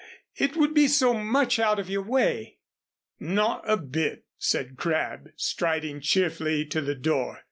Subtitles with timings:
[0.35, 2.57] It would be so much out of your way"
[3.19, 7.39] "Not a bit," said Crabb, striding cheerfully to the door.